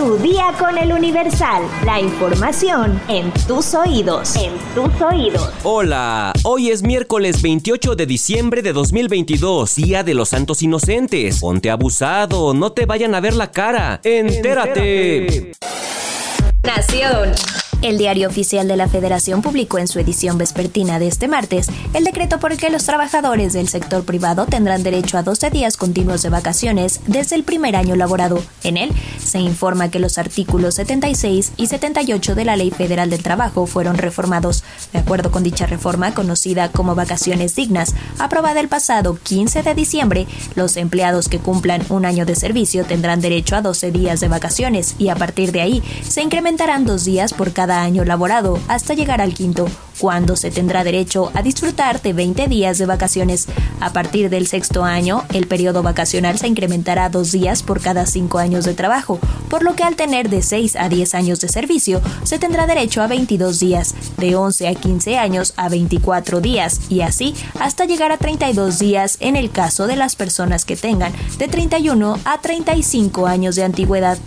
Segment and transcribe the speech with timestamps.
[0.00, 1.62] Tu día con el Universal.
[1.84, 4.34] La información en tus oídos.
[4.34, 5.50] En tus oídos.
[5.62, 11.40] Hola, hoy es miércoles 28 de diciembre de 2022, Día de los Santos Inocentes.
[11.40, 14.00] Ponte abusado, no te vayan a ver la cara.
[14.02, 15.52] Entérate.
[16.62, 17.34] Nación.
[17.82, 22.04] El diario oficial de la Federación publicó en su edición vespertina de este martes el
[22.04, 26.20] decreto por el que los trabajadores del sector privado tendrán derecho a 12 días continuos
[26.20, 28.42] de vacaciones desde el primer año laborado.
[28.64, 33.22] En él se informa que los artículos 76 y 78 de la Ley Federal del
[33.22, 34.62] Trabajo fueron reformados.
[34.92, 40.26] De acuerdo con dicha reforma, conocida como vacaciones dignas, aprobada el pasado 15 de diciembre,
[40.54, 44.96] los empleados que cumplan un año de servicio tendrán derecho a 12 días de vacaciones
[44.98, 49.20] y a partir de ahí se incrementarán dos días por cada año laborado hasta llegar
[49.20, 49.66] al quinto,
[50.00, 53.46] cuando se tendrá derecho a disfrutar de 20 días de vacaciones.
[53.80, 58.38] A partir del sexto año, el periodo vacacional se incrementará dos días por cada cinco
[58.38, 59.18] años de trabajo,
[59.50, 63.02] por lo que al tener de 6 a 10 años de servicio, se tendrá derecho
[63.02, 68.10] a 22 días, de 11 a 15 años a 24 días, y así hasta llegar
[68.10, 73.26] a 32 días en el caso de las personas que tengan de 31 a 35
[73.26, 74.18] años de antigüedad.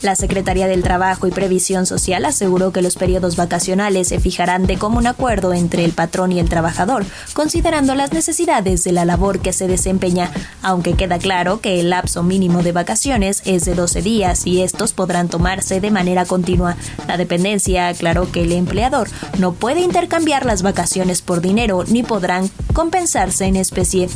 [0.00, 4.78] La Secretaría del Trabajo y Previsión Social aseguró que los periodos vacacionales se fijarán de
[4.78, 7.04] común acuerdo entre el patrón y el trabajador,
[7.34, 10.30] considerando las necesidades de la labor que se desempeña,
[10.62, 14.92] aunque queda claro que el lapso mínimo de vacaciones es de 12 días y estos
[14.92, 16.76] podrán tomarse de manera continua.
[17.08, 22.50] La dependencia aclaró que el empleador no puede intercambiar las vacaciones por dinero ni podrán
[22.72, 24.08] compensarse en especie.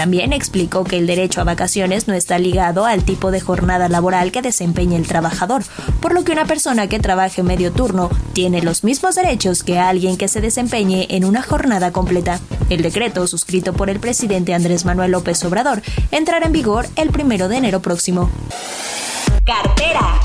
[0.00, 4.32] También explicó que el derecho a vacaciones no está ligado al tipo de jornada laboral
[4.32, 5.62] que desempeña el trabajador,
[6.00, 10.16] por lo que una persona que trabaje medio turno tiene los mismos derechos que alguien
[10.16, 12.40] que se desempeñe en una jornada completa.
[12.70, 17.50] El decreto, suscrito por el presidente Andrés Manuel López Obrador, entrará en vigor el primero
[17.50, 18.30] de enero próximo.
[19.44, 20.18] Cartera.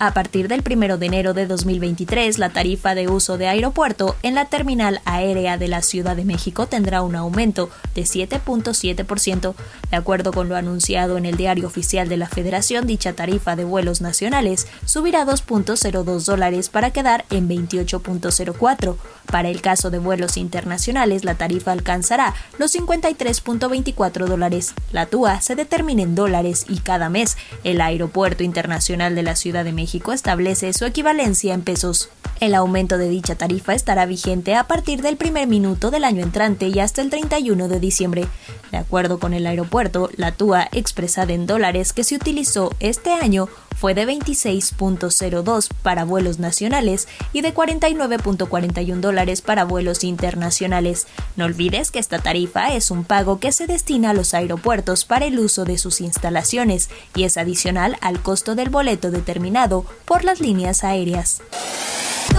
[0.00, 4.36] A partir del 1 de enero de 2023, la tarifa de uso de aeropuerto en
[4.36, 9.54] la terminal aérea de la Ciudad de México tendrá un aumento de 7.7%.
[9.90, 13.64] De acuerdo con lo anunciado en el diario oficial de la Federación, dicha tarifa de
[13.64, 18.96] vuelos nacionales subirá 2.02 dólares para quedar en 28.04.
[19.26, 24.74] Para el caso de vuelos internacionales, la tarifa alcanzará los 53.24 dólares.
[24.92, 29.64] La TUA se determina en dólares y cada mes el Aeropuerto Internacional de la Ciudad
[29.64, 32.10] de México México establece su equivalencia en pesos.
[32.40, 36.68] El aumento de dicha tarifa estará vigente a partir del primer minuto del año entrante
[36.68, 38.28] y hasta el 31 de diciembre.
[38.70, 43.48] De acuerdo con el aeropuerto, la TUA expresada en dólares que se utilizó este año
[43.76, 51.06] fue de 26.02 para vuelos nacionales y de 49.41 dólares para vuelos internacionales.
[51.36, 55.26] No olvides que esta tarifa es un pago que se destina a los aeropuertos para
[55.26, 60.40] el uso de sus instalaciones y es adicional al costo del boleto determinado por las
[60.40, 61.40] líneas aéreas.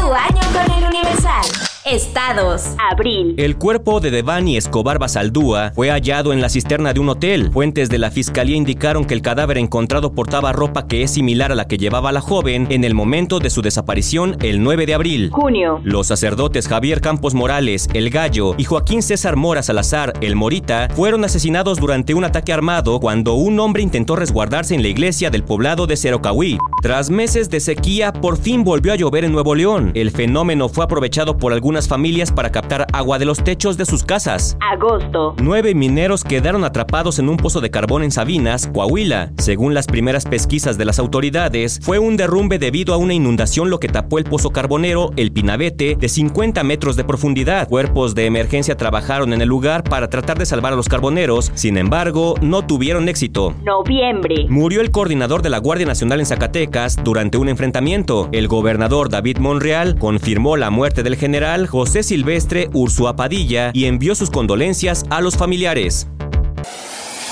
[0.08, 1.70] Año con el Universal.
[1.86, 2.76] Estados.
[2.92, 3.34] Abril.
[3.38, 7.50] El cuerpo de Devani Escobar Basaldúa fue hallado en la cisterna de un hotel.
[7.52, 11.56] Fuentes de la fiscalía indicaron que el cadáver encontrado portaba ropa que es similar a
[11.56, 15.30] la que llevaba la joven en el momento de su desaparición el 9 de abril.
[15.32, 15.82] Junio.
[15.84, 21.24] Los sacerdotes Javier Campos Morales, el Gallo, y Joaquín César Mora Salazar, el Morita, fueron
[21.24, 25.88] asesinados durante un ataque armado cuando un hombre intentó resguardarse en la iglesia del poblado
[25.88, 26.60] de Cerocahuí.
[26.84, 29.92] Tras meses de sequía, por fin volvió a llover en Nuevo León.
[29.96, 30.99] El fenómeno fue aprovechado
[31.38, 34.58] por algunas familias para captar agua de los techos de sus casas.
[34.74, 35.34] Agosto.
[35.42, 39.32] Nueve mineros quedaron atrapados en un pozo de carbón en Sabinas, Coahuila.
[39.38, 43.80] Según las primeras pesquisas de las autoridades, fue un derrumbe debido a una inundación lo
[43.80, 47.68] que tapó el pozo carbonero, el Pinabete, de 50 metros de profundidad.
[47.68, 51.78] Cuerpos de emergencia trabajaron en el lugar para tratar de salvar a los carboneros, sin
[51.78, 53.56] embargo, no tuvieron éxito.
[53.64, 54.46] Noviembre.
[54.50, 58.30] Murió el coordinador de la Guardia Nacional en Zacatecas durante un enfrentamiento.
[58.32, 64.16] El gobernador David Monreal confirmó la muerte del general José Silvestre Ursúa Padilla y envió
[64.16, 66.08] sus condolencias a los familiares.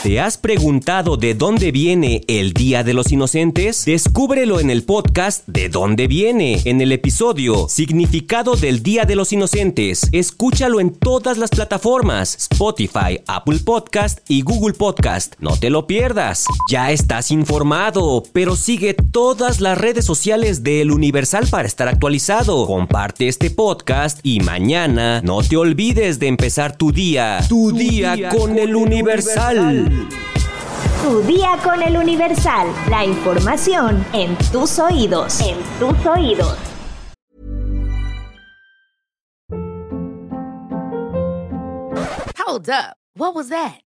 [0.03, 3.83] ¿Te has preguntado de dónde viene el Día de los Inocentes?
[3.83, 9.33] Descúbrelo en el podcast De dónde viene, en el episodio Significado del Día de los
[9.33, 10.07] Inocentes.
[10.11, 15.33] Escúchalo en todas las plataformas, Spotify, Apple Podcast y Google Podcast.
[15.39, 16.45] No te lo pierdas.
[16.71, 22.67] Ya estás informado, pero sigue todas las redes sociales de El Universal para estar actualizado.
[22.67, 27.39] Comparte este podcast y mañana no te olvides de empezar tu día.
[27.49, 29.86] Tu, día, con, El Universal.
[31.03, 32.67] Tu día con el Universal.
[32.89, 35.39] La información en tus oídos.
[35.41, 36.57] En tus oídos.
[42.37, 42.97] Hold up.
[43.15, 43.86] What was that?